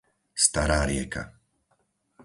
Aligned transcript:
Stará 0.43 0.79
rieka 0.89 1.23